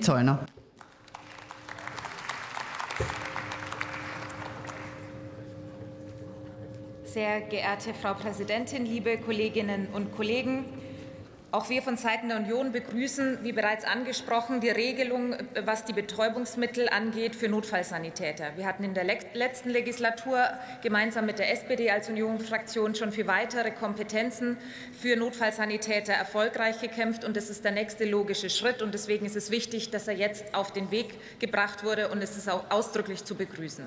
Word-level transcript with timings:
Zollner. 0.00 0.46
Sehr 7.04 7.42
geehrte 7.42 7.92
Frau 7.92 8.14
Präsidentin, 8.14 8.86
liebe 8.86 9.18
Kolleginnen 9.18 9.88
und 9.92 10.12
Kollegen! 10.12 10.64
Auch 11.54 11.68
wir 11.68 11.82
von 11.82 11.98
Seiten 11.98 12.28
der 12.28 12.38
Union 12.38 12.72
begrüßen, 12.72 13.40
wie 13.42 13.52
bereits 13.52 13.84
angesprochen, 13.84 14.62
die 14.62 14.70
Regelung, 14.70 15.36
was 15.66 15.84
die 15.84 15.92
Betäubungsmittel 15.92 16.88
angeht, 16.88 17.36
für 17.36 17.46
Notfallsanitäter. 17.50 18.56
Wir 18.56 18.64
hatten 18.64 18.84
in 18.84 18.94
der 18.94 19.04
letzten 19.04 19.68
Legislatur 19.68 20.48
gemeinsam 20.82 21.26
mit 21.26 21.38
der 21.38 21.52
SPD 21.52 21.90
als 21.90 22.08
Unionsfraktion 22.08 22.94
schon 22.94 23.12
für 23.12 23.26
weitere 23.26 23.70
Kompetenzen 23.70 24.56
für 24.98 25.14
Notfallsanitäter 25.14 26.14
erfolgreich 26.14 26.80
gekämpft. 26.80 27.22
Und 27.22 27.36
das 27.36 27.50
ist 27.50 27.66
der 27.66 27.72
nächste 27.72 28.06
logische 28.06 28.48
Schritt. 28.48 28.80
Und 28.80 28.94
deswegen 28.94 29.26
ist 29.26 29.36
es 29.36 29.50
wichtig, 29.50 29.90
dass 29.90 30.08
er 30.08 30.14
jetzt 30.14 30.54
auf 30.54 30.72
den 30.72 30.90
Weg 30.90 31.38
gebracht 31.38 31.84
wurde. 31.84 32.08
Und 32.08 32.22
es 32.22 32.38
ist 32.38 32.48
auch 32.48 32.70
ausdrücklich 32.70 33.26
zu 33.26 33.34
begrüßen. 33.34 33.84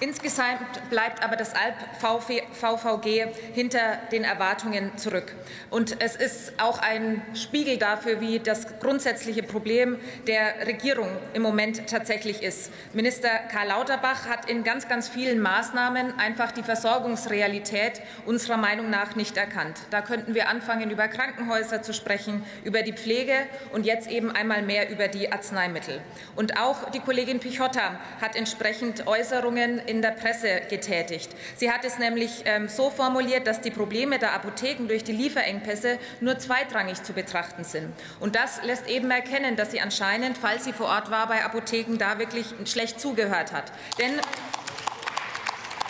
Insgesamt 0.00 0.90
bleibt 0.90 1.22
aber 1.22 1.36
das 1.36 1.52
Alp-VVG 1.54 3.28
hinter 3.54 3.98
den 4.10 4.24
Erwartungen 4.24 4.96
zurück. 4.98 5.32
Und 5.70 6.02
es 6.02 6.16
ist 6.16 6.52
auch 6.60 6.78
ein 6.78 7.22
Spiegel 7.34 7.78
dafür, 7.78 8.20
wie 8.20 8.40
das 8.40 8.80
grundsätzliche 8.80 9.44
Problem 9.44 10.00
der 10.26 10.66
Regierung 10.66 11.08
im 11.32 11.42
Moment 11.42 11.88
tatsächlich 11.88 12.42
ist. 12.42 12.72
Minister 12.92 13.28
Karl 13.52 13.68
Lauterbach 13.68 14.28
hat 14.28 14.50
in 14.50 14.64
ganz, 14.64 14.88
ganz 14.88 15.08
vielen 15.08 15.40
Maßnahmen 15.40 16.18
einfach 16.18 16.50
die 16.50 16.64
Versorgungsrealität 16.64 18.02
unserer 18.26 18.56
Meinung 18.56 18.90
nach 18.90 19.14
nicht 19.14 19.36
erkannt. 19.36 19.78
Da 19.90 20.02
könnten 20.02 20.34
wir 20.34 20.48
anfangen, 20.48 20.90
über 20.90 21.06
Krankenhäuser 21.06 21.82
zu 21.82 21.94
sprechen, 21.94 22.44
über 22.64 22.82
die 22.82 22.92
Pflege 22.94 23.34
und 23.72 23.86
jetzt 23.86 24.10
eben 24.10 24.32
einmal 24.32 24.62
mehr 24.62 24.90
über 24.90 25.06
die 25.06 25.30
Arzneimittel. 25.30 26.00
Und 26.34 26.58
auch 26.58 26.90
die 26.90 27.00
Kollegin 27.00 27.38
Pichotta 27.38 28.00
hat 28.20 28.34
entsprechend 28.34 29.06
Äußerungen 29.06 29.83
in 29.86 30.02
der 30.02 30.10
Presse 30.10 30.62
getätigt. 30.68 31.30
Sie 31.56 31.70
hat 31.70 31.84
es 31.84 31.98
nämlich 31.98 32.42
ähm, 32.44 32.68
so 32.68 32.90
formuliert, 32.90 33.46
dass 33.46 33.60
die 33.60 33.70
Probleme 33.70 34.18
der 34.18 34.34
Apotheken 34.34 34.86
durch 34.88 35.04
die 35.04 35.12
Lieferengpässe 35.12 35.98
nur 36.20 36.38
zweitrangig 36.38 37.02
zu 37.02 37.12
betrachten 37.12 37.64
sind. 37.64 37.92
Und 38.20 38.36
das 38.36 38.62
lässt 38.62 38.88
eben 38.88 39.10
erkennen, 39.10 39.56
dass 39.56 39.70
sie 39.70 39.80
anscheinend, 39.80 40.38
falls 40.38 40.64
sie 40.64 40.72
vor 40.72 40.86
Ort 40.86 41.10
war 41.10 41.26
bei 41.28 41.44
Apotheken, 41.44 41.96
da 41.98 42.18
wirklich 42.18 42.46
schlecht 42.64 43.00
zugehört 43.00 43.52
hat. 43.52 43.72
Denn 43.98 44.12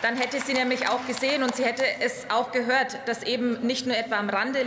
dann 0.05 0.17
hätte 0.17 0.39
sie 0.39 0.53
nämlich 0.53 0.87
auch 0.87 1.07
gesehen 1.07 1.43
und 1.43 1.57
sie 1.57 1.65
hätte 1.65 1.83
es 2.01 2.27
auch 2.29 2.53
gehört, 2.53 2.99
dass 3.07 3.23
eben 3.23 3.67
nicht 3.67 3.87
nur 3.87 3.97
etwa 3.97 4.17
am 4.17 4.29
Rande 4.29 4.61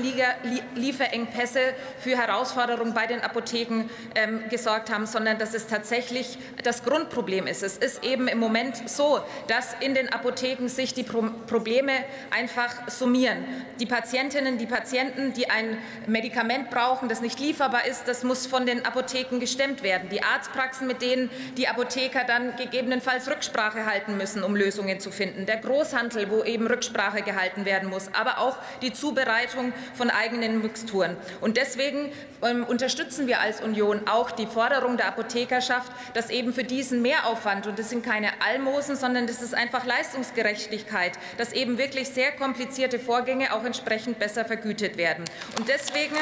Lieferengpässe 0.73 1.59
für 1.99 2.17
Herausforderungen 2.17 2.95
bei 2.95 3.05
den 3.05 3.21
Apotheken 3.21 3.87
ähm, 4.15 4.49
gesorgt 4.49 4.91
haben, 4.91 5.05
sondern 5.05 5.37
dass 5.37 5.53
es 5.53 5.67
tatsächlich 5.67 6.39
das 6.63 6.83
Grundproblem 6.83 7.45
ist. 7.45 7.61
Es 7.61 7.77
ist 7.77 8.03
eben 8.03 8.27
im 8.27 8.39
Moment 8.39 8.89
so, 8.89 9.19
dass 9.47 9.75
in 9.79 9.93
den 9.93 10.11
Apotheken 10.11 10.69
sich 10.69 10.95
die 10.95 11.03
Pro 11.03 11.25
Probleme 11.45 11.91
einfach 12.31 12.89
summieren. 12.89 13.45
Die 13.79 13.85
Patientinnen, 13.85 14.57
die 14.57 14.65
Patienten, 14.65 15.33
die 15.33 15.51
ein 15.51 15.77
Medikament 16.07 16.71
brauchen, 16.71 17.09
das 17.09 17.21
nicht 17.21 17.39
lieferbar 17.39 17.85
ist, 17.85 18.07
das 18.07 18.23
muss 18.23 18.47
von 18.47 18.65
den 18.65 18.85
Apotheken 18.87 19.39
gestemmt 19.39 19.83
werden. 19.83 20.09
Die 20.09 20.23
Arztpraxen, 20.23 20.87
mit 20.87 21.03
denen 21.03 21.29
die 21.57 21.67
Apotheker 21.67 22.23
dann 22.23 22.55
gegebenenfalls 22.55 23.29
Rücksprache 23.29 23.85
halten 23.85 24.17
müssen, 24.17 24.43
um 24.43 24.55
Lösungen 24.55 24.99
zu 24.99 25.11
finden 25.11 25.26
finden, 25.27 25.45
der 25.45 25.57
Großhandel, 25.57 26.29
wo 26.29 26.43
eben 26.43 26.67
Rücksprache 26.67 27.21
gehalten 27.21 27.65
werden 27.65 27.89
muss, 27.89 28.09
aber 28.13 28.39
auch 28.39 28.57
die 28.81 28.93
Zubereitung 28.93 29.73
von 29.93 30.09
eigenen 30.09 30.61
Mixturen. 30.61 31.17
Und 31.41 31.57
deswegen 31.57 32.11
ähm, 32.43 32.63
unterstützen 32.63 33.27
wir 33.27 33.39
als 33.39 33.61
Union 33.61 34.07
auch 34.07 34.31
die 34.31 34.47
Forderung 34.47 34.97
der 34.97 35.07
Apothekerschaft, 35.07 35.91
dass 36.13 36.29
eben 36.29 36.53
für 36.53 36.63
diesen 36.63 37.01
Mehraufwand, 37.01 37.67
und 37.67 37.77
das 37.77 37.89
sind 37.89 38.05
keine 38.05 38.29
Almosen, 38.41 38.95
sondern 38.95 39.27
das 39.27 39.41
ist 39.41 39.53
einfach 39.53 39.85
Leistungsgerechtigkeit, 39.85 41.13
dass 41.37 41.53
eben 41.53 41.77
wirklich 41.77 42.09
sehr 42.09 42.31
komplizierte 42.31 42.99
Vorgänge 42.99 43.53
auch 43.53 43.63
entsprechend 43.63 44.19
besser 44.19 44.45
vergütet 44.45 44.97
werden. 44.97 45.25
Und 45.57 45.67
deswegen 45.67 46.15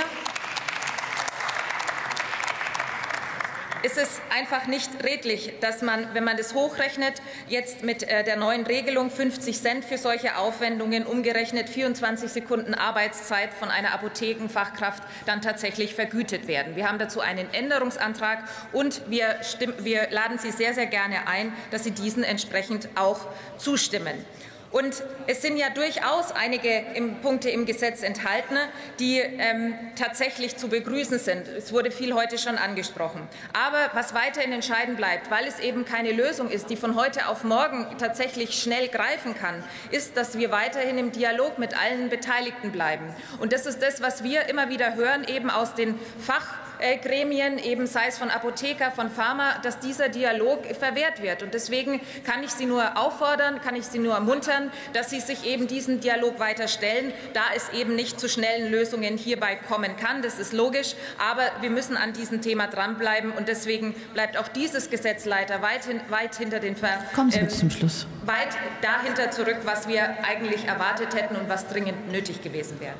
ist 3.85 3.99
es 3.99 4.19
einfach 4.35 4.65
nicht 4.65 4.89
redlich, 5.03 5.53
dass 5.61 5.83
man, 5.83 6.07
wenn 6.13 6.23
man 6.23 6.37
das 6.37 6.55
hochrechnet, 6.55 7.21
jetzt 7.47 7.83
mit 7.83 8.01
äh, 8.01 8.23
der 8.23 8.35
neuen 8.35 8.65
Regelung 8.65 9.11
50 9.11 9.61
Cent 9.61 9.85
für 9.85 9.99
solche 9.99 10.37
Aufwendungen 10.37 11.05
umgerechnet 11.05 11.69
24 11.69 12.31
Sekunden 12.31 12.73
Arbeitszeit 12.73 13.53
von 13.53 13.69
einer 13.69 13.93
Apothekenfachkraft 13.93 15.03
dann 15.27 15.43
tatsächlich 15.43 15.93
vergütet 15.93 16.47
werden. 16.47 16.75
Wir 16.75 16.89
haben 16.89 16.97
dazu 16.97 17.19
einen 17.21 17.53
Änderungsantrag 17.53 18.39
und 18.73 19.03
wir, 19.07 19.35
wir 19.77 20.07
laden 20.09 20.39
Sie 20.39 20.51
sehr, 20.51 20.73
sehr 20.73 20.87
gerne 20.87 21.27
ein, 21.27 21.53
dass 21.69 21.83
Sie 21.83 21.91
diesen 21.91 22.23
entsprechend 22.23 22.89
auch 22.95 23.19
zustimmen. 23.59 24.25
Und 24.71 25.03
es 25.27 25.41
sind 25.41 25.57
ja 25.57 25.69
durchaus 25.69 26.31
einige 26.31 26.83
Punkte 27.21 27.49
im 27.49 27.65
Gesetz 27.65 28.03
enthalten, 28.03 28.57
die 28.99 29.19
ähm, 29.19 29.75
tatsächlich 29.95 30.57
zu 30.57 30.67
begrüßen 30.67 31.19
sind. 31.19 31.47
Es 31.47 31.71
wurde 31.71 31.91
viel 31.91 32.13
heute 32.13 32.37
schon 32.37 32.57
angesprochen. 32.57 33.27
Aber 33.53 33.91
was 33.93 34.13
weiterhin 34.13 34.51
entscheidend 34.51 34.97
bleibt, 34.97 35.31
weil 35.31 35.45
es 35.45 35.59
eben 35.59 35.85
keine 35.85 36.11
Lösung 36.11 36.49
ist, 36.49 36.69
die 36.69 36.75
von 36.75 36.95
heute 36.95 37.27
auf 37.27 37.43
morgen 37.43 37.87
tatsächlich 37.97 38.61
schnell 38.61 38.87
greifen 38.89 39.35
kann, 39.35 39.63
ist, 39.91 40.17
dass 40.17 40.37
wir 40.37 40.51
weiterhin 40.51 40.97
im 40.97 41.11
Dialog 41.11 41.57
mit 41.57 41.79
allen 41.79 42.09
Beteiligten 42.09 42.71
bleiben. 42.71 43.05
Und 43.39 43.53
das 43.53 43.65
ist 43.65 43.81
das, 43.81 44.01
was 44.01 44.23
wir 44.23 44.49
immer 44.49 44.69
wieder 44.69 44.95
hören, 44.95 45.25
eben 45.25 45.49
aus 45.49 45.73
den 45.75 45.97
Fach 46.19 46.65
Gremien, 47.01 47.57
eben 47.57 47.87
sei 47.87 48.07
es 48.07 48.17
von 48.17 48.29
Apotheker, 48.29 48.91
von 48.91 49.09
Pharma, 49.09 49.59
dass 49.63 49.79
dieser 49.79 50.09
Dialog 50.09 50.65
verwehrt 50.75 51.21
wird. 51.21 51.43
Und 51.43 51.53
deswegen 51.53 52.01
kann 52.23 52.43
ich 52.43 52.51
Sie 52.51 52.65
nur 52.65 52.97
auffordern, 52.97 53.61
kann 53.61 53.75
ich 53.75 53.85
Sie 53.85 53.99
nur 53.99 54.13
ermuntern, 54.13 54.54
dass 54.93 55.09
Sie 55.09 55.19
sich 55.19 55.45
eben 55.45 55.67
diesen 55.67 55.99
Dialog 55.99 56.39
weiter 56.39 56.67
stellen, 56.67 57.13
da 57.33 57.41
es 57.55 57.69
eben 57.69 57.95
nicht 57.95 58.19
zu 58.19 58.27
schnellen 58.27 58.71
Lösungen 58.71 59.17
hierbei 59.17 59.55
kommen 59.55 59.95
kann. 59.95 60.21
Das 60.21 60.39
ist 60.39 60.53
logisch. 60.53 60.95
Aber 61.17 61.43
wir 61.61 61.69
müssen 61.69 61.97
an 61.97 62.13
diesem 62.13 62.41
Thema 62.41 62.67
dranbleiben. 62.67 63.31
Und 63.31 63.47
deswegen 63.47 63.93
bleibt 64.13 64.37
auch 64.37 64.47
dieses 64.47 64.89
Gesetz 64.89 65.25
leider 65.25 65.61
weit, 65.61 65.85
hin, 65.85 66.01
weit 66.09 66.35
hinter 66.35 66.59
den 66.59 66.75
Ver 66.75 67.03
Kommen 67.13 67.31
Sie 67.31 67.39
ähm, 67.39 67.49
zum 67.49 67.69
Schluss. 67.69 68.07
weit 68.25 68.49
dahinter 68.81 69.31
zurück, 69.31 69.57
was 69.63 69.87
wir 69.87 70.23
eigentlich 70.23 70.65
erwartet 70.65 71.13
hätten 71.15 71.35
und 71.35 71.49
was 71.49 71.67
dringend 71.67 72.11
nötig 72.11 72.41
gewesen 72.41 72.79
wäre. 72.79 72.95